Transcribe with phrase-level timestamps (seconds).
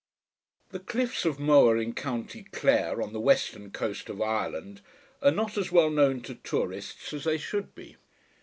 [0.69, 2.25] The cliffs of Moher in Co.
[2.51, 4.81] Clare, on the western coast of Ireland,
[5.21, 7.97] are not as well known to tourists as they should be.